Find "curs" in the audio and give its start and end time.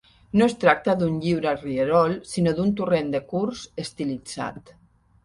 3.35-3.63